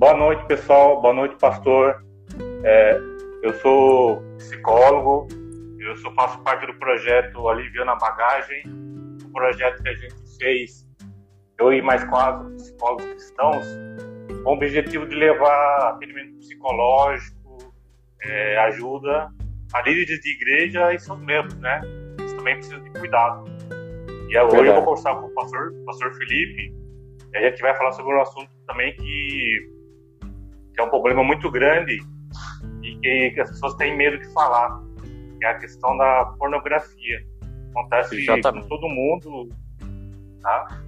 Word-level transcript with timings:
Boa 0.00 0.14
noite, 0.14 0.46
pessoal. 0.46 0.98
Boa 1.02 1.12
noite, 1.12 1.36
pastor. 1.36 2.02
É, 2.64 2.98
eu 3.42 3.52
sou 3.60 4.22
psicólogo. 4.38 5.28
Eu 5.78 5.94
sou, 5.98 6.10
faço 6.14 6.42
parte 6.42 6.66
do 6.66 6.72
projeto 6.78 7.46
Aliviando 7.46 7.90
a 7.90 7.96
Bagagem, 7.96 8.62
um 8.66 9.30
projeto 9.30 9.82
que 9.82 9.88
a 9.90 9.92
gente 9.92 10.14
fez, 10.38 10.88
eu 11.58 11.70
e 11.70 11.82
mais 11.82 12.02
quatro 12.04 12.48
psicólogos 12.56 13.04
cristãos, 13.04 13.66
com 14.42 14.48
o 14.48 14.54
objetivo 14.54 15.06
de 15.06 15.16
levar 15.16 15.90
atendimento 15.90 16.38
psicológico, 16.38 17.58
é, 18.22 18.56
ajuda 18.56 19.28
a 19.74 19.82
líderes 19.82 20.18
de 20.20 20.30
igreja 20.30 20.94
e 20.94 20.98
seus 20.98 21.20
membros, 21.20 21.58
né? 21.58 21.82
Eles 22.18 22.32
também 22.32 22.54
precisam 22.54 22.82
de 22.84 22.90
cuidado. 22.92 23.44
E 24.30 24.38
hoje 24.38 24.66
eu 24.66 24.74
vou 24.76 24.82
conversar 24.82 25.14
com 25.16 25.26
o 25.26 25.34
pastor, 25.34 25.74
pastor 25.84 26.14
Felipe, 26.14 26.74
e 27.34 27.36
a 27.36 27.50
gente 27.50 27.60
vai 27.60 27.74
falar 27.76 27.92
sobre 27.92 28.14
um 28.14 28.20
assunto 28.22 28.50
também 28.66 28.96
que, 28.96 29.79
que 30.80 30.82
é 30.82 30.84
um 30.84 30.88
problema 30.88 31.22
muito 31.22 31.50
grande 31.50 32.00
e 32.82 32.96
que, 32.96 33.30
que, 33.30 33.40
as 33.40 33.50
pessoas 33.50 33.74
têm 33.74 33.96
medo 33.96 34.18
de 34.18 34.32
falar, 34.32 34.80
que 35.38 35.44
é 35.44 35.50
a 35.50 35.58
questão 35.58 35.96
da 35.96 36.24
pornografia. 36.38 37.26
Acontece 37.70 38.16
Exatamente. 38.16 38.62
com 38.62 38.68
todo 38.68 38.88
mundo, 38.88 39.48
tá? 40.42 40.80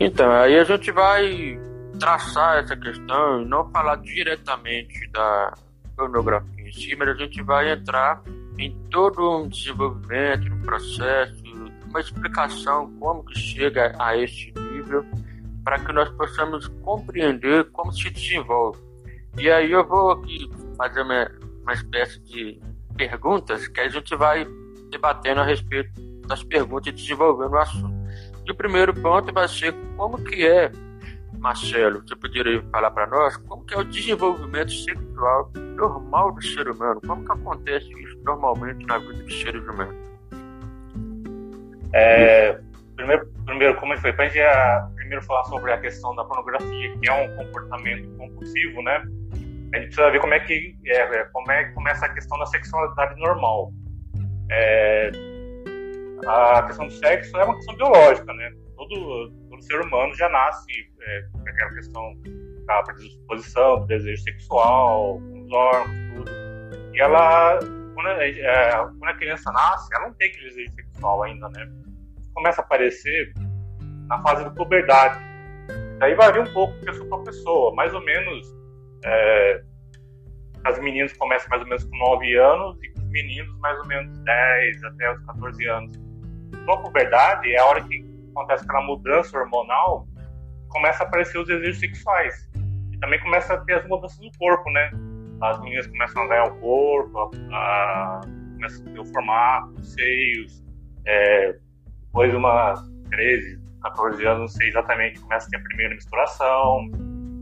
Então, 0.00 0.30
aí 0.32 0.58
a 0.58 0.64
gente 0.64 0.90
vai 0.90 1.58
traçar 1.98 2.58
essa 2.58 2.76
questão 2.76 3.42
e 3.42 3.44
não 3.44 3.70
falar 3.70 3.96
diretamente 3.96 5.08
da 5.12 5.54
pornografia 5.96 6.68
em 6.68 6.72
si, 6.72 6.96
mas 6.96 7.08
a 7.08 7.14
gente 7.14 7.40
vai 7.42 7.70
entrar 7.70 8.20
em 8.58 8.76
todo 8.90 9.42
um 9.42 9.48
desenvolvimento, 9.48 10.52
um 10.52 10.60
processo, 10.62 11.42
uma 11.88 12.00
explicação 12.00 12.92
como 12.98 13.24
que 13.24 13.38
chega 13.38 13.94
a 13.98 14.16
este 14.16 14.52
nível, 14.58 15.06
para 15.64 15.78
que 15.78 15.92
nós 15.92 16.10
possamos 16.10 16.68
compreender 16.82 17.70
como 17.70 17.92
se 17.92 18.10
desenvolve. 18.10 18.78
E 19.38 19.50
aí 19.50 19.72
eu 19.72 19.84
vou 19.84 20.12
aqui 20.12 20.48
fazer 20.76 21.00
uma, 21.00 21.30
uma 21.62 21.72
espécie 21.72 22.20
de 22.20 22.60
perguntas 22.96 23.66
que 23.66 23.80
a 23.80 23.88
gente 23.88 24.14
vai 24.14 24.46
debatendo 24.90 25.40
a 25.40 25.44
respeito 25.44 25.90
das 26.28 26.44
perguntas 26.44 26.88
e 26.88 26.92
desenvolvendo 26.92 27.52
o 27.52 27.58
assunto. 27.58 27.94
E 28.46 28.52
o 28.52 28.54
primeiro 28.54 28.94
ponto 28.94 29.32
vai 29.32 29.48
ser 29.48 29.74
como 29.96 30.22
que 30.22 30.46
é, 30.46 30.70
Marcelo, 31.38 32.02
você 32.06 32.14
poderia 32.14 32.62
falar 32.70 32.90
para 32.90 33.06
nós, 33.06 33.36
como 33.38 33.64
que 33.64 33.74
é 33.74 33.78
o 33.78 33.84
desenvolvimento 33.84 34.72
sexual 34.72 35.50
normal 35.76 36.32
do 36.32 36.42
ser 36.42 36.68
humano? 36.68 37.00
Como 37.06 37.24
que 37.24 37.32
acontece 37.32 37.90
isso 38.02 38.18
normalmente 38.22 38.86
na 38.86 38.98
vida 38.98 39.14
dos 39.14 39.40
seres 39.40 39.62
humanos? 39.66 39.96
É, 41.92 42.58
primeiro, 42.96 43.26
primeiro, 43.44 43.76
como 43.76 43.96
foi? 43.98 44.12
Para 44.12 44.26
a 44.26 44.88
primeiro 45.04 45.24
falar 45.24 45.44
sobre 45.44 45.72
a 45.72 45.80
questão 45.80 46.14
da 46.14 46.24
pornografia, 46.24 46.98
que 46.98 47.08
é 47.08 47.12
um 47.12 47.36
comportamento 47.36 48.08
compulsivo, 48.16 48.82
né? 48.82 49.04
A 49.72 49.78
gente 49.78 49.86
precisa 49.86 50.10
ver 50.10 50.20
como 50.20 50.34
é 50.34 50.40
que 50.40 50.76
é, 50.86 50.96
é 50.96 51.24
como 51.32 51.50
é 51.50 51.64
começa 51.72 52.06
a 52.06 52.14
questão 52.14 52.38
da 52.38 52.46
sexualidade 52.46 53.20
normal. 53.20 53.72
É, 54.50 55.10
a 56.26 56.62
questão 56.62 56.86
do 56.86 56.92
sexo 56.92 57.36
é 57.36 57.44
uma 57.44 57.54
questão 57.56 57.76
biológica, 57.76 58.32
né? 58.32 58.50
Todo, 58.76 59.30
todo 59.50 59.62
ser 59.62 59.80
humano 59.80 60.14
já 60.14 60.28
nasce 60.28 60.72
é, 61.02 61.22
com 61.32 61.48
aquela 61.48 61.70
questão 61.74 62.14
da 62.66 62.82
predisposição, 62.82 63.80
do 63.80 63.86
desejo 63.86 64.22
sexual, 64.22 65.18
com 65.18 65.44
os 65.44 65.52
órgãos, 65.52 65.96
tudo. 66.14 66.30
E 66.94 67.00
ela, 67.00 67.58
quando 67.94 68.08
é, 68.08 68.70
quando 68.70 69.08
a 69.08 69.14
criança 69.14 69.52
nasce, 69.52 69.88
ela 69.94 70.06
não 70.06 70.14
tem 70.14 70.30
aquele 70.30 70.48
desejo 70.48 70.72
sexual 70.72 71.22
ainda, 71.24 71.48
né? 71.50 71.68
Começa 72.32 72.62
a 72.62 72.64
aparecer 72.64 73.32
na 74.08 74.20
fase 74.22 74.44
da 74.44 74.50
puberdade. 74.50 75.18
Daí 75.98 76.14
varia 76.14 76.42
um 76.42 76.52
pouco 76.52 76.72
de 76.80 76.86
pessoa 76.86 77.08
para 77.08 77.24
pessoa, 77.24 77.74
mais 77.74 77.94
ou 77.94 78.04
menos. 78.04 78.46
É, 79.04 79.62
as 80.64 80.78
meninas 80.78 81.12
começam 81.14 81.48
mais 81.50 81.62
ou 81.62 81.68
menos 81.68 81.84
com 81.84 81.96
9 81.96 82.36
anos 82.36 82.78
e 82.82 82.98
os 82.98 83.08
meninos 83.10 83.58
mais 83.58 83.78
ou 83.78 83.86
menos 83.86 84.16
10 84.18 84.84
até 84.84 85.12
os 85.12 85.20
14 85.26 85.66
anos 85.66 86.04
na 86.66 86.76
puberdade 86.76 87.52
é 87.52 87.58
a 87.58 87.66
hora 87.66 87.82
que 87.82 88.04
acontece 88.30 88.64
aquela 88.64 88.82
mudança 88.82 89.38
hormonal, 89.38 90.06
começa 90.68 91.04
a 91.04 91.06
aparecer 91.06 91.38
os 91.38 91.46
desejos 91.46 91.78
sexuais. 91.78 92.50
E 92.92 92.98
também 92.98 93.20
começa 93.20 93.54
a 93.54 93.58
ter 93.64 93.74
as 93.74 93.88
mudanças 93.88 94.18
no 94.18 94.30
corpo, 94.38 94.70
né? 94.70 94.90
As 95.40 95.60
meninas 95.60 95.86
começam 95.86 96.22
a 96.22 96.28
ganhar 96.28 96.44
o 96.44 96.60
corpo, 96.60 97.18
a, 97.18 97.30
a, 97.52 98.20
começam 98.54 98.86
a 98.86 98.90
ter 98.90 99.00
o 99.00 99.04
formato, 99.06 99.74
os 99.78 99.92
seios. 99.92 100.64
É, 101.06 101.56
depois 102.06 102.30
de 102.30 102.36
umas 102.36 102.80
13, 103.10 103.60
14 103.84 104.26
anos, 104.26 104.40
não 104.40 104.48
sei 104.48 104.68
exatamente, 104.68 105.20
começa 105.20 105.46
a 105.46 105.50
ter 105.50 105.56
a 105.58 105.62
primeira 105.62 105.94
misturação. 105.94 106.90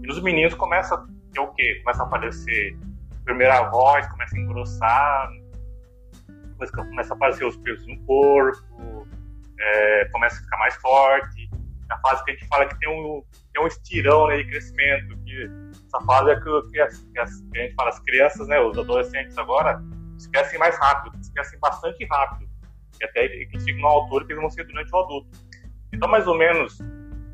E 0.03 0.07
nos 0.07 0.21
meninos 0.23 0.55
começa 0.55 0.95
a 0.95 1.07
ter 1.33 1.41
o 1.41 1.49
quê? 1.55 1.81
Começa 1.85 2.03
a 2.03 2.07
aparecer 2.07 2.77
primeira 3.25 3.71
voz, 3.71 4.07
começa 4.09 4.37
a 4.37 4.39
engrossar, 4.41 5.31
começa 6.59 7.15
a 7.15 7.17
aparecer 7.17 7.45
os 7.45 7.57
pelos 7.59 7.87
no 7.87 7.99
corpo, 8.05 9.07
é, 9.59 10.05
começa 10.07 10.41
a 10.41 10.43
ficar 10.43 10.59
mais 10.59 10.75
forte. 10.77 11.51
A 11.91 11.99
fase 11.99 12.25
que 12.25 12.31
a 12.31 12.35
gente 12.35 12.47
fala 12.49 12.67
que 12.67 12.79
tem 12.79 12.89
um, 12.89 13.23
tem 13.53 13.63
um 13.63 13.67
estirão 13.67 14.27
né, 14.27 14.39
de 14.39 14.45
crescimento, 14.47 15.17
que 15.25 15.51
essa 15.87 16.05
fase 16.07 16.31
é 16.31 16.37
que, 16.37 16.71
que, 16.71 16.81
as, 16.81 16.99
que, 16.99 17.19
a 17.19 17.27
gente 17.27 17.75
fala, 17.75 17.91
as 17.91 17.99
crianças, 18.01 18.49
né, 18.49 18.59
os 18.61 18.79
adolescentes 18.79 19.37
agora, 19.37 19.83
esquecem 20.17 20.59
mais 20.59 20.77
rápido, 20.79 21.19
esquecem 21.21 21.59
bastante 21.61 22.05
rápido. 22.07 22.51
E 23.01 23.05
até 23.05 23.29
que 23.29 23.61
chegam 23.61 23.83
numa 23.83 23.91
altura 23.91 24.25
que 24.25 24.33
eles 24.33 24.41
vão 24.41 24.51
ser 24.51 24.65
durante 24.65 24.91
o 24.93 24.99
adulto. 24.99 25.39
Então, 25.93 26.09
mais 26.09 26.27
ou 26.27 26.37
menos, 26.37 26.79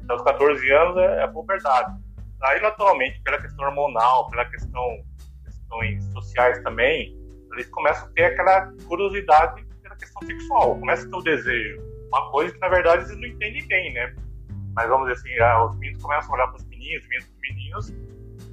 aos 0.09 0.23
14 0.23 0.71
anos 0.73 0.97
é, 0.97 1.21
é 1.21 1.23
a 1.23 1.29
puberdade. 1.29 1.95
Aí, 2.43 2.61
naturalmente, 2.61 3.21
pela 3.23 3.41
questão 3.41 3.67
hormonal, 3.67 4.29
pela 4.31 4.45
questão 4.47 4.99
questões 5.45 6.05
sociais 6.13 6.63
também, 6.63 7.17
eles 7.53 7.69
começam 7.71 8.09
a 8.09 8.11
ter 8.13 8.25
aquela 8.25 8.73
curiosidade 8.87 9.65
pela 9.83 9.97
questão 9.97 10.23
sexual, 10.23 10.79
começa 10.79 11.07
a 11.07 11.11
ter 11.11 11.17
o 11.17 11.23
desejo 11.23 11.89
uma 12.09 12.31
coisa 12.31 12.53
que 12.53 12.59
na 12.61 12.69
verdade 12.69 13.05
eles 13.05 13.17
não 13.17 13.29
entendem 13.29 13.67
bem, 13.67 13.93
né? 13.93 14.15
Mas 14.75 14.89
vamos 14.89 15.09
dizer 15.09 15.21
assim, 15.21 15.41
ah, 15.41 15.67
os 15.67 15.79
meninos 15.79 16.03
começam 16.03 16.31
a 16.31 16.35
olhar 16.35 16.47
para 16.49 16.57
os 16.57 16.65
meninos, 16.67 17.03
os 17.03 17.09
meninos 17.09 17.39
meninos, 17.41 17.95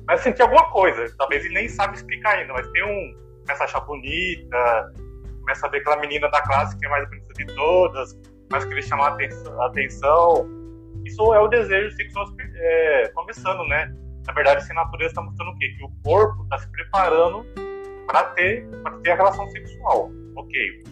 mas 0.08 0.22
sentir 0.22 0.42
alguma 0.42 0.70
coisa. 0.72 1.14
Talvez 1.18 1.44
ele 1.46 1.54
nem 1.54 1.70
sabe 1.70 1.96
explicar 1.96 2.38
ainda, 2.38 2.54
mas 2.54 2.70
tem 2.72 2.84
um. 2.84 3.26
Começa 3.42 3.64
a 3.64 3.66
achar 3.66 3.80
bonita, 3.82 4.94
começa 5.40 5.68
a 5.68 5.70
ver 5.70 5.78
aquela 5.78 5.98
menina 5.98 6.30
da 6.30 6.42
classe 6.42 6.78
que 6.78 6.86
é 6.86 6.90
mais 6.90 7.08
bonita 7.08 7.34
de 7.34 7.46
todas, 7.56 8.20
mas 8.52 8.66
que 8.66 8.74
ele 8.74 8.82
chama 8.82 9.08
a 9.08 9.66
atenção. 9.66 10.48
Isso 11.06 11.34
é 11.34 11.40
o 11.40 11.48
desejo 11.48 11.92
sexual 11.96 12.26
é, 12.56 13.08
começando, 13.10 13.64
né? 13.68 13.94
Na 14.26 14.34
verdade, 14.34 14.58
essa 14.58 14.74
natureza 14.74 15.12
está 15.12 15.22
mostrando 15.22 15.52
o 15.52 15.58
quê? 15.58 15.68
Que 15.78 15.84
o 15.84 15.92
corpo 16.04 16.44
está 16.44 16.58
se 16.58 16.72
preparando 16.72 17.46
para 18.08 18.24
ter, 18.34 18.68
ter 19.04 19.12
a 19.12 19.16
relação 19.16 19.48
sexual. 19.50 20.10
Ok, 20.36 20.84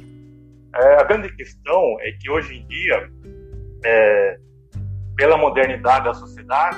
é, 0.76 1.02
a 1.02 1.04
grande 1.04 1.30
questão 1.36 1.98
é 2.02 2.12
que 2.14 2.30
hoje 2.30 2.58
em 2.58 2.68
dia, 2.68 3.10
é, 3.86 4.40
pela 5.16 5.38
modernidade 5.38 6.06
da 6.06 6.14
sociedade, 6.14 6.78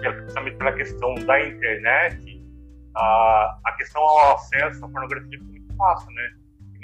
principalmente 0.00 0.56
pela 0.56 0.72
questão 0.72 1.14
da 1.14 1.40
internet, 1.40 2.44
a, 2.96 3.60
a 3.64 3.72
questão 3.76 4.02
ao 4.02 4.34
acesso 4.34 4.84
à 4.84 4.88
pornografia 4.88 5.38
ficou 5.38 5.46
muito 5.46 5.76
fácil, 5.76 6.12
né? 6.12 6.30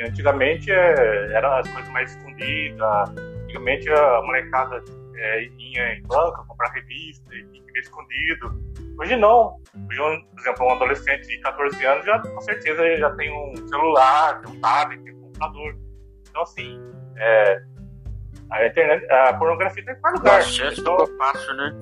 Antigamente 0.00 0.70
é, 0.70 1.32
era 1.32 1.60
as 1.60 1.68
coisas 1.70 1.90
mais 1.90 2.14
escondidas, 2.14 3.08
antigamente 3.44 3.88
a 3.90 4.22
molecada 4.22 4.82
é, 5.16 5.44
ia 5.44 5.94
em 5.94 6.02
banca 6.02 6.44
comprar 6.46 6.70
revista 6.70 7.34
e 7.34 7.44
fica 7.66 7.80
escondido. 7.80 8.62
Hoje 8.98 9.16
não. 9.16 9.56
Hoje, 9.88 10.26
por 10.30 10.40
exemplo, 10.40 10.66
um 10.66 10.70
adolescente 10.70 11.26
de 11.26 11.38
14 11.40 11.86
anos 11.86 12.04
já 12.04 12.18
com 12.18 12.40
certeza 12.42 12.96
já 12.96 13.10
tem 13.14 13.32
um 13.32 13.68
celular, 13.68 14.40
tem 14.42 14.54
um 14.54 14.60
tablet, 14.60 15.02
tem 15.02 15.14
um 15.14 15.20
computador. 15.22 15.78
Então, 16.28 16.42
assim, 16.42 16.78
é, 17.16 17.62
a 18.50 18.66
internet, 18.66 19.10
a 19.10 19.34
pornografia 19.34 19.80
está 19.80 19.92
em 19.92 20.00
qualquer 20.00 20.18
lugar. 20.18 20.34
O 20.34 20.44
acesso 20.44 20.80
então, 20.80 20.96
é 20.96 21.16
fácil, 21.16 21.54
né? 21.54 21.72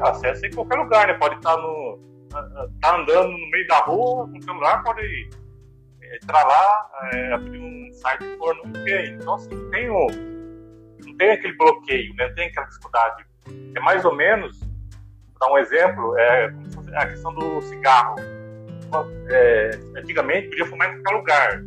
Acesso 0.00 0.46
em 0.46 0.50
qualquer 0.50 0.76
lugar, 0.76 1.06
né? 1.06 1.14
Pode 1.14 1.36
estar 1.36 1.56
no. 1.56 2.12
Tá 2.80 2.96
andando 2.96 3.30
no 3.30 3.50
meio 3.50 3.66
da 3.66 3.78
rua 3.80 4.26
com 4.26 4.38
o 4.38 4.42
celular, 4.42 4.82
pode 4.82 5.28
entrar 6.14 6.44
lá, 6.44 6.90
é, 7.12 7.32
abrir 7.32 7.58
um 7.58 7.92
site 7.94 8.24
porno, 8.38 8.72
tem. 8.84 9.14
Então, 9.14 9.34
assim, 9.34 9.54
não 9.54 9.70
tem, 9.70 9.90
o, 9.90 10.06
não 11.06 11.16
tem 11.16 11.30
aquele 11.30 11.56
bloqueio, 11.56 12.14
né? 12.16 12.28
não 12.28 12.34
tem 12.34 12.48
aquela 12.48 12.66
dificuldade. 12.66 13.24
É 13.74 13.80
mais 13.80 14.04
ou 14.04 14.14
menos, 14.14 14.60
vou 14.60 15.38
dar 15.40 15.52
um 15.52 15.58
exemplo, 15.58 16.18
é 16.18 16.54
a 16.94 17.06
questão 17.06 17.34
do 17.34 17.60
cigarro. 17.62 18.16
É, 19.30 19.70
antigamente 19.96 20.48
podia 20.48 20.66
fumar 20.66 20.88
em 20.88 21.02
qualquer 21.02 21.16
lugar. 21.16 21.62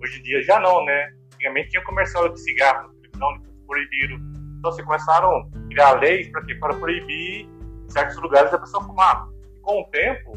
Hoje 0.00 0.20
em 0.20 0.22
dia 0.22 0.42
já 0.42 0.60
não, 0.60 0.84
né? 0.84 1.12
Antigamente 1.34 1.70
tinha 1.70 1.82
comercial 1.82 2.28
de 2.28 2.40
cigarro 2.40 2.92
televisão, 3.12 3.32
depois 3.38 3.66
proibiram. 3.66 4.16
Então, 4.58 4.70
assim, 4.70 4.84
começaram 4.84 5.30
a 5.30 5.68
criar 5.68 5.92
leis 6.00 6.28
para 6.28 6.42
que 6.44 6.54
para 6.56 6.74
proibir 6.74 7.46
em 7.46 7.90
certos 7.90 8.16
lugares 8.20 8.52
a 8.52 8.58
pessoa 8.58 8.84
fumar. 8.84 9.26
E, 9.54 9.60
com 9.60 9.80
o 9.80 9.84
tempo, 9.90 10.32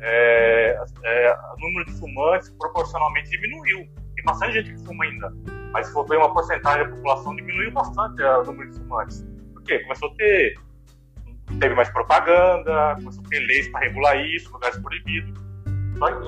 é, 0.00 0.70
é, 0.70 0.95
o 1.56 1.60
número 1.60 1.84
de 1.86 1.92
fumantes 1.98 2.50
proporcionalmente 2.58 3.30
diminuiu. 3.30 3.86
Tem 4.14 4.24
bastante 4.24 4.52
gente 4.54 4.74
que 4.74 4.86
fuma 4.86 5.04
ainda. 5.04 5.32
Mas 5.72 5.86
se 5.86 5.92
for 5.92 6.06
ver 6.08 6.16
uma 6.18 6.32
porcentagem 6.32 6.88
da 6.88 6.96
população, 6.96 7.36
diminuiu 7.36 7.70
bastante 7.72 8.22
o 8.22 8.44
número 8.44 8.70
de 8.70 8.78
fumantes. 8.78 9.26
Por 9.52 9.62
quê? 9.62 9.78
Começou 9.80 10.10
a 10.10 10.14
ter 10.14 10.54
teve 11.60 11.74
mais 11.74 11.88
propaganda, 11.90 12.96
começou 12.96 13.22
a 13.24 13.28
ter 13.28 13.40
leis 13.40 13.68
para 13.68 13.80
regular 13.80 14.16
isso, 14.20 14.52
lugares 14.52 14.78
proibidos. 14.78 15.40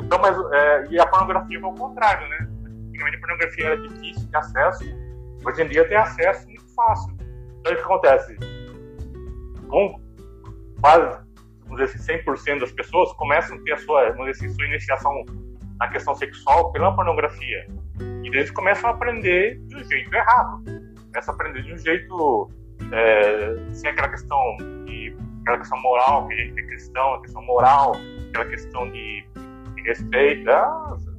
Então, 0.02 0.18
mas, 0.18 0.36
é, 0.52 0.86
e 0.90 0.98
a 0.98 1.06
pornografia 1.06 1.60
foi 1.60 1.70
o 1.70 1.74
contrário, 1.74 2.28
né? 2.28 2.48
Antigamente 2.88 3.16
a 3.16 3.20
pornografia 3.20 3.66
era 3.66 3.76
difícil 3.76 4.28
de 4.28 4.36
acesso, 4.36 4.84
hoje 5.44 5.62
em 5.62 5.68
dia 5.68 5.88
tem 5.88 5.96
acesso 5.96 6.46
muito 6.46 6.74
fácil. 6.74 7.16
Então 7.60 7.72
o 7.72 7.76
que 7.76 7.82
acontece? 7.82 8.36
Com 9.68 10.00
quase, 10.80 11.18
vamos 11.78 11.92
dizer 11.92 12.12
assim, 12.12 12.24
100% 12.24 12.60
das 12.60 12.72
pessoas 12.72 13.12
começam 13.14 13.56
a 13.56 13.60
ter 13.62 13.72
a 13.72 13.76
sua, 13.78 14.10
vamos 14.10 14.32
dizer 14.32 14.46
assim, 14.46 14.54
sua 14.54 14.66
iniciação 14.66 15.24
na 15.78 15.88
questão 15.88 16.14
sexual 16.14 16.72
pela 16.72 16.94
pornografia. 16.94 17.66
E 18.00 18.28
eles 18.28 18.50
começam 18.50 18.90
a 18.90 18.92
aprender 18.92 19.58
de 19.66 19.76
um 19.76 19.84
jeito 19.84 20.12
errado. 20.12 20.64
Começam 21.12 21.32
a 21.32 21.36
aprender 21.36 21.62
de 21.62 21.72
um 21.72 21.78
jeito 21.78 22.50
é, 22.92 23.72
sem 23.72 23.90
aquela 23.90 24.08
questão 24.08 24.56
de 24.84 25.16
aquela 25.42 25.58
questão 25.58 25.80
moral, 25.80 26.26
que 26.26 26.34
a 26.34 26.36
gente 26.36 26.60
é 26.60 26.66
cristão, 26.66 27.14
a 27.14 27.22
questão 27.22 27.42
moral, 27.42 27.92
aquela 28.28 28.44
questão 28.46 28.90
de, 28.90 29.24
de 29.74 29.82
respeito, 29.82 30.50
é, 30.50 30.64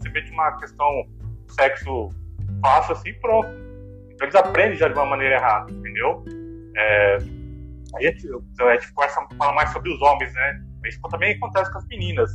simplesmente 0.02 0.32
uma 0.32 0.52
questão 0.60 1.08
sexo 1.48 2.10
fácil 2.62 2.94
assim 2.94 3.14
pronto. 3.22 3.50
Então 4.12 4.28
eles 4.28 4.36
aprendem 4.36 4.76
já 4.76 4.88
de 4.88 4.94
uma 4.94 5.06
maneira 5.06 5.36
errada, 5.36 5.72
entendeu? 5.72 6.24
É, 6.76 7.18
a 7.96 8.02
gente, 8.02 8.28
a 8.28 8.74
gente 8.74 8.94
a 8.98 9.36
falar 9.38 9.54
mais 9.54 9.72
sobre 9.72 9.92
os 9.92 10.02
homens, 10.02 10.34
né? 10.34 10.62
Isso 10.86 11.00
também 11.10 11.36
acontece 11.36 11.72
com 11.72 11.80
as 11.80 11.88
meninas. 11.88 12.32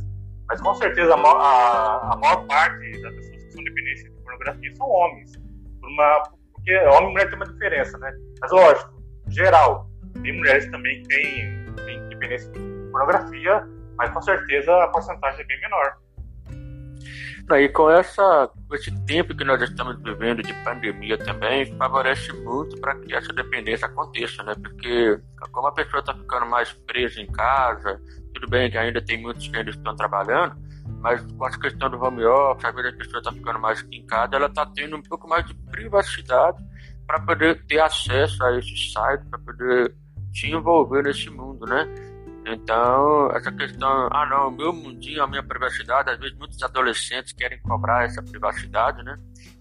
Mas 0.47 0.61
com 0.61 0.73
certeza 0.75 1.15
a, 1.15 1.17
a, 1.17 2.13
a 2.13 2.17
maior 2.17 2.45
parte 2.47 3.01
das 3.01 3.13
pessoas 3.15 3.43
que 3.43 3.51
são 3.51 3.63
dependentes 3.63 4.03
de 4.03 4.11
pornografia 4.11 4.75
são 4.75 4.87
homens. 4.87 5.31
Por 5.79 5.89
uma, 5.89 6.23
porque 6.53 6.77
homem 6.77 7.09
e 7.09 7.13
mulher 7.13 7.29
tem 7.29 7.35
uma 7.35 7.45
diferença, 7.45 7.97
né? 7.97 8.11
Mas 8.41 8.51
lógico, 8.51 9.03
geral, 9.29 9.89
tem 10.21 10.33
mulheres 10.33 10.69
também 10.69 11.01
que 11.01 11.07
têm, 11.07 11.73
têm 11.85 12.09
dependência 12.09 12.51
de 12.51 12.59
pornografia, 12.91 13.63
mas 13.97 14.09
com 14.11 14.21
certeza 14.21 14.83
a 14.83 14.87
porcentagem 14.89 15.41
é 15.41 15.43
bem 15.45 15.61
menor. 15.61 15.97
E 17.51 17.69
com 17.69 17.91
essa, 17.91 18.49
esse 18.73 18.91
tempo 19.05 19.35
que 19.35 19.43
nós 19.43 19.61
estamos 19.61 20.01
vivendo 20.01 20.41
de 20.41 20.51
pandemia 20.63 21.15
também, 21.15 21.65
favorece 21.77 22.33
muito 22.33 22.75
para 22.81 22.95
que 22.95 23.13
essa 23.13 23.31
dependência 23.33 23.85
aconteça, 23.85 24.41
né? 24.41 24.55
Porque 24.55 25.19
como 25.51 25.67
a 25.67 25.71
pessoa 25.71 25.99
está 25.99 26.13
ficando 26.13 26.47
mais 26.47 26.73
presa 26.87 27.21
em 27.21 27.27
casa, 27.27 28.01
tudo 28.33 28.49
bem 28.49 28.71
que 28.71 28.77
ainda 28.77 28.99
tem 28.99 29.21
muitos 29.21 29.47
que 29.47 29.55
ainda 29.55 29.69
estão 29.69 29.95
trabalhando, 29.95 30.55
mas 31.01 31.21
com 31.33 31.47
essa 31.47 31.59
questão 31.59 31.87
do 31.87 32.03
home 32.03 32.25
office, 32.25 32.65
às 32.65 32.73
vezes 32.73 32.93
a 32.93 32.97
pessoa 32.97 33.19
está 33.19 33.31
ficando 33.31 33.59
mais 33.59 33.85
casa, 34.07 34.35
ela 34.35 34.47
está 34.47 34.65
tendo 34.65 34.97
um 34.97 35.03
pouco 35.03 35.27
mais 35.27 35.45
de 35.45 35.53
privacidade 35.71 36.57
para 37.05 37.19
poder 37.19 37.63
ter 37.67 37.79
acesso 37.79 38.43
a 38.43 38.57
esse 38.57 38.91
site, 38.91 39.23
para 39.29 39.37
poder 39.37 39.95
se 40.33 40.51
envolver 40.51 41.03
nesse 41.03 41.29
mundo, 41.29 41.65
né? 41.67 41.87
Então, 42.47 43.31
essa 43.31 43.51
questão, 43.51 44.07
ah 44.11 44.25
não, 44.27 44.49
o 44.49 44.51
meu 44.51 44.71
mundinho, 44.71 45.23
a 45.23 45.27
minha 45.27 45.41
privacidade, 45.41 46.11
às 46.11 46.19
vezes 46.19 46.37
muitos 46.37 46.61
adolescentes 46.61 47.33
querem 47.33 47.59
cobrar 47.61 48.05
essa 48.05 48.21
privacidade, 48.21 49.01
né? 49.01 49.17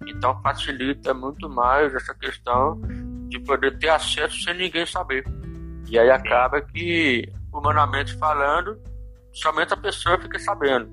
Então 0.06 0.38
facilita 0.42 1.14
muito 1.14 1.48
mais 1.48 1.94
essa 1.94 2.14
questão 2.14 2.78
de 3.28 3.38
poder 3.38 3.78
ter 3.78 3.88
acesso 3.88 4.38
sem 4.42 4.52
ninguém 4.54 4.84
saber. 4.84 5.24
E 5.88 5.98
aí 5.98 6.10
acaba 6.10 6.60
que, 6.60 7.26
humanamente 7.50 8.14
falando, 8.18 8.78
somente 9.32 9.72
a 9.72 9.78
pessoa 9.78 10.20
fica 10.20 10.38
sabendo. 10.38 10.92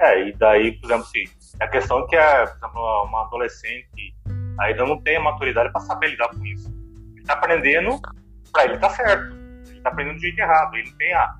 É, 0.00 0.28
e 0.28 0.32
daí, 0.32 0.80
por 0.80 0.86
exemplo, 0.86 1.04
assim, 1.04 1.24
a 1.60 1.68
questão 1.68 2.00
é 2.00 2.06
que 2.06 2.16
é, 2.16 2.46
por 2.46 2.56
exemplo, 2.56 3.04
uma 3.04 3.26
adolescente 3.26 4.16
ainda 4.58 4.86
não 4.86 4.98
tem 5.02 5.18
a 5.18 5.20
maturidade 5.20 5.70
para 5.72 5.82
saber 5.82 6.08
lidar 6.08 6.28
com 6.28 6.44
isso. 6.46 6.72
Ele 7.12 7.20
está 7.20 7.34
aprendendo, 7.34 8.00
para 8.50 8.64
ele 8.64 8.78
tá 8.78 8.88
certo 8.88 9.43
está 9.84 9.90
aprendendo 9.90 10.16
do 10.16 10.20
jeito 10.20 10.38
errado. 10.38 10.74
Ele 10.74 10.90
não 10.90 10.96
tem 10.96 11.12
a, 11.12 11.34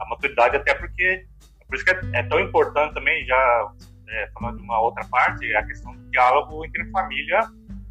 a 0.00 0.08
maturidade, 0.08 0.56
até 0.56 0.74
porque. 0.74 1.26
Por 1.66 1.76
isso 1.76 1.84
que 1.84 1.90
é, 1.90 2.00
é 2.14 2.22
tão 2.24 2.40
importante 2.40 2.94
também, 2.94 3.24
já 3.26 3.70
é, 4.08 4.30
falando 4.34 4.56
de 4.56 4.62
uma 4.64 4.80
outra 4.80 5.04
parte, 5.04 5.54
a 5.54 5.64
questão 5.64 5.94
do 5.94 6.10
diálogo 6.10 6.64
entre 6.64 6.84
família, 6.90 7.40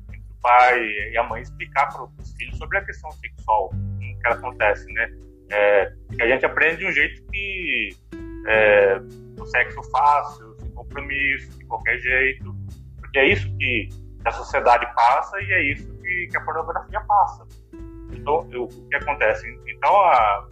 entre 0.10 0.32
o 0.32 0.42
pai 0.42 0.82
e 1.14 1.18
a 1.18 1.24
mãe, 1.24 1.42
explicar 1.42 1.88
para 1.88 2.04
os 2.04 2.34
filhos 2.34 2.58
sobre 2.58 2.78
a 2.78 2.84
questão 2.84 3.10
sexual, 3.12 3.70
como 3.70 4.20
que 4.20 4.28
acontece, 4.28 4.92
né? 4.92 5.10
É, 5.52 5.94
que 6.14 6.22
a 6.22 6.28
gente 6.28 6.46
aprende 6.46 6.78
de 6.78 6.86
um 6.88 6.92
jeito 6.92 7.24
que 7.32 7.90
é, 8.48 9.00
o 9.40 9.46
sexo 9.46 9.82
fácil, 9.92 10.56
sem 10.60 10.72
compromisso, 10.72 11.58
de 11.58 11.66
qualquer 11.66 11.98
jeito, 12.00 12.54
porque 13.00 13.18
é 13.18 13.30
isso 13.30 13.50
que 13.58 13.90
a 14.26 14.32
sociedade 14.32 14.86
passa 14.94 15.42
e 15.42 15.54
é 15.54 15.64
isso 15.72 15.92
que, 16.02 16.28
que 16.30 16.38
a 16.38 16.42
pornografia 16.42 17.00
passa. 17.02 17.48
Então, 18.12 18.48
eu, 18.52 18.64
o 18.64 18.90
que 18.90 18.96
acontece? 18.96 19.48
Então, 19.68 19.96
a, 19.96 20.48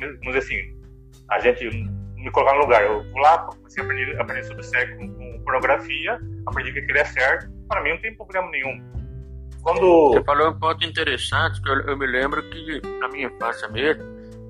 vamos 0.00 0.34
dizer 0.34 0.38
assim, 0.38 0.76
a 1.30 1.38
gente 1.40 1.68
me 2.16 2.30
colocar 2.30 2.54
no 2.54 2.60
lugar. 2.60 2.82
Eu 2.82 3.02
vou 3.10 3.20
lá, 3.20 3.38
comecei 3.38 3.82
a 3.82 3.86
aprender, 3.86 4.20
aprender 4.20 4.44
sobre 4.44 4.62
sexo 4.62 4.96
com, 4.96 5.14
com 5.14 5.44
pornografia, 5.44 6.18
aprendi 6.46 6.72
que 6.72 6.78
aquilo 6.80 6.98
é 6.98 7.04
certo. 7.04 7.50
Para 7.68 7.82
mim, 7.82 7.90
não 7.90 8.00
tem 8.00 8.14
problema 8.14 8.50
nenhum. 8.50 8.92
Quando... 9.62 10.12
Você 10.12 10.24
falou 10.24 10.50
um 10.50 10.58
ponto 10.58 10.84
interessante, 10.84 11.62
que 11.62 11.68
eu, 11.68 11.80
eu 11.82 11.96
me 11.96 12.06
lembro 12.06 12.42
que 12.50 12.80
na 12.98 13.08
minha 13.08 13.28
infância 13.28 13.68
mesmo, 13.68 14.02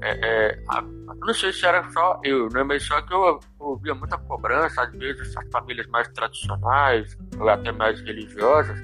é, 0.03 0.19
é, 0.23 0.59
a, 0.71 0.83
não 0.83 1.35
sei 1.35 1.53
se 1.53 1.67
era 1.67 1.89
só 1.91 2.19
eu, 2.25 2.49
né, 2.49 2.63
mas 2.63 2.83
só 2.83 3.01
que 3.03 3.13
eu 3.13 3.39
ouvia 3.59 3.95
muita 3.95 4.17
cobrança, 4.19 4.83
às 4.83 4.93
vezes 4.93 5.37
as 5.37 5.49
famílias 5.51 5.87
mais 5.89 6.09
tradicionais, 6.09 7.17
ou 7.39 7.49
até 7.49 7.71
mais 7.71 8.01
religiosas, 8.01 8.79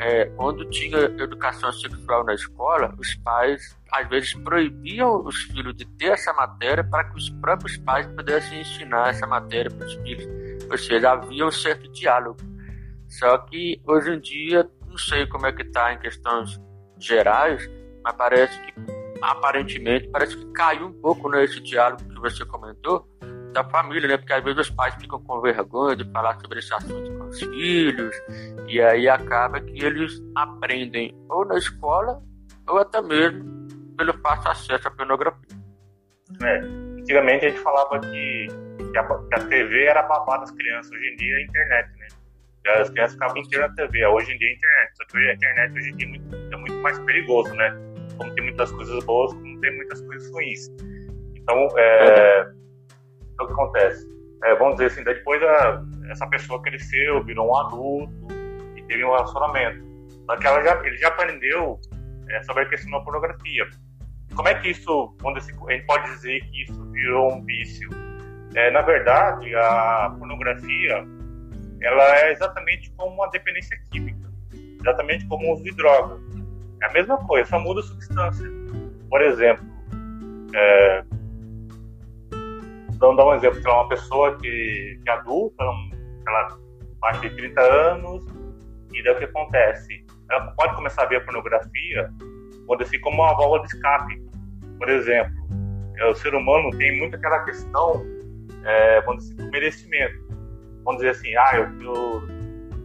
é, 0.00 0.24
quando 0.36 0.64
tinha 0.70 0.98
educação 0.98 1.70
sexual 1.72 2.24
na 2.24 2.32
escola, 2.32 2.94
os 2.98 3.14
pais 3.16 3.76
às 3.92 4.08
vezes 4.08 4.32
proibiam 4.34 5.22
os 5.26 5.36
filhos 5.42 5.76
de 5.76 5.84
ter 5.84 6.12
essa 6.12 6.32
matéria 6.32 6.82
para 6.82 7.04
que 7.04 7.18
os 7.18 7.28
próprios 7.28 7.76
pais 7.76 8.06
pudessem 8.06 8.62
ensinar 8.62 9.10
essa 9.10 9.26
matéria 9.26 9.70
para 9.70 9.86
os 9.86 9.94
filhos. 9.96 10.26
Ou 10.70 10.78
seja, 10.78 11.12
havia 11.12 11.44
um 11.44 11.50
certo 11.50 11.90
diálogo. 11.92 12.38
Só 13.08 13.36
que 13.38 13.80
hoje 13.86 14.10
em 14.10 14.20
dia, 14.20 14.70
não 14.86 14.96
sei 14.96 15.26
como 15.26 15.46
é 15.46 15.52
que 15.52 15.62
está 15.62 15.92
em 15.92 15.98
questões 15.98 16.58
gerais, 16.98 17.68
mas 18.02 18.16
parece 18.16 18.58
que 18.62 18.72
aparentemente 19.20 20.08
parece 20.08 20.34
que 20.34 20.46
caiu 20.52 20.86
um 20.86 20.92
pouco 20.92 21.28
nesse 21.28 21.60
diálogo 21.60 22.02
que 22.08 22.20
você 22.20 22.42
comentou 22.46 23.06
da 23.52 23.64
família, 23.64 24.08
né? 24.08 24.16
Porque 24.16 24.32
às 24.32 24.42
vezes 24.42 24.60
os 24.60 24.70
pais 24.70 24.94
ficam 24.94 25.22
com 25.22 25.40
vergonha 25.40 25.96
de 25.96 26.10
falar 26.12 26.38
sobre 26.40 26.58
esse 26.58 26.72
assunto 26.72 27.18
com 27.18 27.24
os 27.24 27.40
filhos, 27.40 28.14
e 28.68 28.80
aí 28.80 29.08
acaba 29.08 29.60
que 29.60 29.84
eles 29.84 30.20
aprendem 30.34 31.14
ou 31.28 31.44
na 31.44 31.58
escola 31.58 32.22
ou 32.68 32.78
até 32.78 33.00
mesmo 33.02 33.44
pelo 33.96 34.12
fácil 34.20 34.50
acesso 34.50 34.88
à 34.88 34.90
pornografia. 34.90 35.58
É, 36.42 36.58
antigamente 37.00 37.46
a 37.46 37.48
gente 37.50 37.60
falava 37.60 37.98
que, 38.00 38.46
que, 38.92 38.98
a, 38.98 39.04
que 39.04 39.34
a 39.34 39.46
TV 39.48 39.84
era 39.84 40.02
babá 40.02 40.38
das 40.38 40.50
crianças, 40.52 40.90
hoje 40.92 41.12
em 41.12 41.16
dia 41.16 41.34
é 41.34 41.38
a 41.38 41.42
internet, 41.42 41.98
né? 41.98 42.06
As 42.66 42.90
crianças 42.90 43.14
ficavam 43.14 43.38
inteiras 43.38 43.70
na 43.70 43.74
TV, 43.74 44.06
hoje 44.06 44.32
em 44.32 44.38
dia 44.38 44.48
é 44.48 44.50
a 44.50 44.54
internet. 44.54 44.96
Só 44.96 45.04
que 45.06 45.18
a 45.18 45.34
internet 45.34 45.72
hoje 45.72 45.90
em 45.90 45.96
dia 45.96 46.06
é 46.06 46.10
muito, 46.10 46.36
é 46.36 46.56
muito 46.56 46.76
mais 46.82 46.98
perigoso, 47.00 47.54
né? 47.54 47.74
Como 48.16 48.34
tem 48.34 48.44
muitas 48.44 48.70
coisas 48.70 49.04
boas, 49.04 49.32
como 49.32 49.60
tem 49.60 49.76
muitas 49.76 50.00
coisas 50.02 50.30
ruins. 50.30 50.68
Então, 51.34 51.68
é, 51.78 52.42
uhum 52.42 52.59
então, 53.40 53.44
o 53.44 53.46
que 53.46 53.52
acontece? 53.52 54.06
É, 54.44 54.54
vamos 54.56 54.74
dizer 54.74 54.86
assim, 54.86 55.04
depois 55.04 55.42
a, 55.42 55.82
essa 56.10 56.26
pessoa 56.28 56.62
cresceu, 56.62 57.22
virou 57.24 57.48
um 57.48 57.56
adulto 57.56 58.28
e 58.76 58.82
teve 58.82 59.04
um 59.04 59.10
relacionamento. 59.10 59.84
Só 60.26 60.36
que 60.36 60.46
ela 60.46 60.62
já, 60.62 60.86
ele 60.86 60.96
já 60.96 61.08
aprendeu 61.08 61.78
é, 62.28 62.42
sobre 62.44 62.62
a 62.62 62.68
questão 62.68 62.90
da 62.90 63.00
pornografia. 63.00 63.66
Como 64.34 64.48
é 64.48 64.54
que 64.54 64.70
isso, 64.70 65.14
vamos 65.20 65.40
dizer, 65.40 65.58
a 65.66 65.72
gente 65.72 65.86
pode 65.86 66.04
dizer 66.04 66.40
que 66.40 66.62
isso 66.62 66.92
virou 66.92 67.32
um 67.32 67.44
vício? 67.44 67.90
É, 68.54 68.70
na 68.70 68.82
verdade, 68.82 69.54
a 69.54 70.14
pornografia 70.18 71.04
ela 71.82 72.18
é 72.18 72.32
exatamente 72.32 72.92
como 72.92 73.14
uma 73.14 73.28
dependência 73.30 73.76
química, 73.90 74.28
exatamente 74.80 75.26
como 75.26 75.46
o 75.46 75.54
uso 75.54 75.64
de 75.64 75.72
droga. 75.72 76.18
É 76.82 76.86
a 76.86 76.92
mesma 76.92 77.16
coisa, 77.26 77.48
só 77.48 77.58
muda 77.58 77.80
a 77.80 77.82
substância. 77.82 78.46
Por 79.08 79.22
exemplo, 79.22 79.64
é, 80.54 81.04
então, 83.00 83.16
dar 83.16 83.24
um 83.24 83.34
exemplo, 83.34 83.58
uma 83.64 83.88
pessoa 83.88 84.36
que, 84.36 85.00
que 85.02 85.08
é 85.08 85.12
adulta, 85.14 85.64
ela 85.64 86.58
mais 87.00 87.18
de 87.22 87.30
30 87.30 87.58
anos, 87.58 88.26
e 88.92 89.02
daí 89.02 89.14
o 89.14 89.18
que 89.18 89.24
acontece? 89.24 90.04
Ela 90.30 90.48
pode 90.48 90.74
começar 90.74 91.04
a 91.04 91.06
ver 91.06 91.16
a 91.16 91.20
pornografia, 91.22 92.12
pode 92.66 92.86
ser 92.86 92.98
como 92.98 93.22
uma 93.22 93.34
válvula 93.34 93.62
de 93.62 93.68
escape. 93.68 94.22
Por 94.76 94.90
exemplo, 94.90 95.32
é, 95.96 96.10
o 96.10 96.14
ser 96.14 96.34
humano 96.34 96.76
tem 96.76 96.98
muito 96.98 97.16
aquela 97.16 97.42
questão, 97.44 98.04
é, 98.66 99.00
vamos 99.00 99.24
dizer, 99.24 99.44
do 99.44 99.50
merecimento. 99.50 100.28
Vamos 100.84 101.00
dizer 101.00 101.12
assim, 101.12 101.34
ah, 101.36 101.52
eu, 101.54 101.80
eu, 101.80 101.94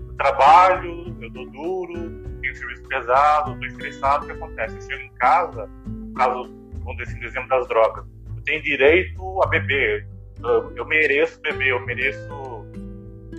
eu 0.07 0.15
trabalho, 0.17 1.13
eu 1.21 1.29
dou 1.29 1.51
duro, 1.51 1.93
tenho 2.39 2.55
serviço 2.55 2.87
pesado, 2.87 3.51
estou 3.51 3.67
estressado, 3.67 4.23
o 4.23 4.27
que 4.27 4.33
acontece? 4.33 4.77
Eu 4.77 4.81
chego 4.81 5.01
em 5.01 5.13
casa, 5.15 5.69
no 5.85 6.13
caso, 6.13 6.43
vamos 6.85 6.95
dizer 6.95 7.09
assim, 7.09 7.19
do 7.19 7.25
exemplo 7.25 7.49
das 7.49 7.67
drogas, 7.67 8.05
tem 8.45 8.61
direito 8.61 9.41
a 9.43 9.47
beber. 9.47 10.07
Eu, 10.43 10.75
eu 10.75 10.85
mereço 10.85 11.41
beber, 11.41 11.69
eu 11.69 11.85
mereço 11.85 12.29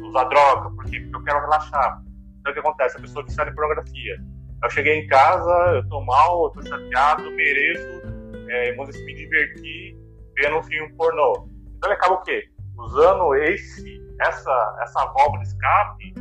usar 0.09 0.25
droga, 0.25 0.71
porque, 0.77 0.97
eu 0.97 1.25
quero 1.25 1.41
relaxar. 1.41 2.03
Então 2.41 2.51
o 2.51 2.55
que 2.55 2.61
acontece? 2.61 2.97
A 2.97 3.01
pessoa 3.01 3.25
viciada 3.25 3.51
em 3.51 3.55
pornografia. 3.55 4.17
Eu 4.63 4.71
cheguei 4.71 5.01
em 5.01 5.07
casa, 5.07 5.53
eu 5.75 5.89
tô 5.89 6.01
mal, 6.03 6.45
eu 6.45 6.51
tô 6.51 6.63
chateado, 6.63 7.25
eu 7.25 7.33
mereço 7.33 8.03
é, 8.49 8.73
me 8.73 9.15
divertir 9.15 9.97
vendo 10.37 10.59
um 10.59 10.63
filme 10.63 10.93
pornô. 10.95 11.49
Então 11.77 11.91
ele 11.91 11.95
acaba 11.95 12.15
o 12.15 12.23
quê? 12.23 12.45
Usando 12.79 13.35
esse, 13.35 14.01
essa, 14.21 14.79
essa 14.83 15.05
válvula 15.07 15.43
de 15.43 15.49
escape 15.49 16.15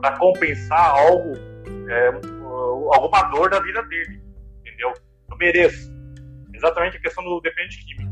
para 0.00 0.16
compensar 0.18 0.90
algo, 0.90 1.32
é, 1.88 2.08
alguma 2.94 3.22
dor 3.30 3.50
da 3.50 3.60
vida 3.60 3.82
dele, 3.84 4.20
entendeu? 4.60 4.92
Eu 5.30 5.36
mereço. 5.36 5.94
Exatamente 6.54 6.96
a 6.96 7.00
questão 7.00 7.22
do 7.22 7.40
dependente 7.40 7.84
químico, 7.84 8.05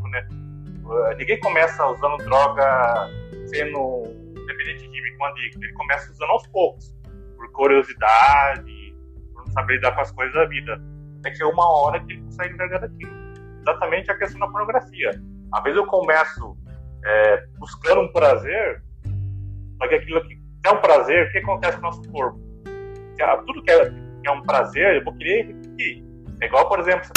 ninguém 1.16 1.38
começa 1.40 1.86
usando 1.86 2.18
droga 2.24 3.08
sendo 3.46 4.02
dependente 4.46 4.88
químico, 4.88 5.24
adicto. 5.24 5.62
Ele 5.62 5.72
começa 5.72 6.10
usando 6.10 6.30
aos 6.30 6.46
poucos, 6.48 6.94
por 7.36 7.50
curiosidade, 7.52 8.96
por 9.32 9.44
não 9.44 9.52
saber 9.52 9.74
lidar 9.74 9.92
com 9.94 10.00
as 10.00 10.10
coisas 10.12 10.34
da 10.34 10.44
vida. 10.46 10.80
Até 11.20 11.30
que 11.30 11.42
é 11.42 11.46
uma 11.46 11.66
hora 11.66 12.00
que 12.00 12.12
ele 12.12 12.22
consegue 12.22 12.54
entregar 12.54 12.80
daquilo. 12.80 13.12
Exatamente 13.60 14.10
a 14.10 14.18
questão 14.18 14.40
da 14.40 14.48
pornografia. 14.48 15.10
Às 15.52 15.62
vezes 15.62 15.78
eu 15.78 15.86
começo 15.86 16.56
é, 17.04 17.46
buscando 17.58 18.02
um 18.02 18.12
prazer, 18.12 18.82
só 19.78 19.88
que 19.88 19.94
aquilo 19.94 20.26
que 20.26 20.38
é 20.64 20.70
um 20.70 20.80
prazer, 20.80 21.28
o 21.28 21.32
que 21.32 21.38
acontece 21.38 21.78
com 21.78 21.86
o 21.86 21.90
nosso 21.90 22.10
corpo? 22.10 22.38
Tudo 23.46 23.62
que 23.62 23.70
é, 23.70 23.90
que 23.90 24.28
é 24.28 24.30
um 24.30 24.42
prazer, 24.42 24.96
eu 24.96 25.04
vou 25.04 25.16
querer 25.16 25.46
repetir. 25.46 26.04
É 26.40 26.46
igual, 26.46 26.68
por 26.68 26.80
exemplo, 26.80 27.08